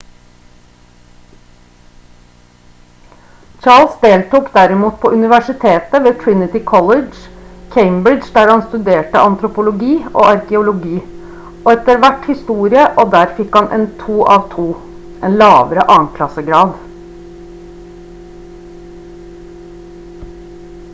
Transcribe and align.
charles 3.65 3.97
deltok 4.05 4.47
derimot 4.55 4.95
på 5.03 5.11
universitetet 5.17 6.05
ved 6.05 6.15
trinity 6.23 6.61
college 6.71 7.19
cambridge 7.75 8.31
der 8.37 8.51
han 8.53 8.63
studerte 8.69 9.21
antropologi 9.25 9.91
og 10.13 10.25
arkeologi 10.31 10.95
og 11.01 11.69
etter 11.75 12.01
hvert 12.05 12.25
historie 12.31 12.85
og 13.03 13.13
der 13.17 13.21
han 13.27 13.35
fikk 13.41 13.59
en 13.79 13.85
2:2 14.05 14.65
en 15.29 15.37
lavere 15.43 15.85
annenklassegrad 15.97 16.73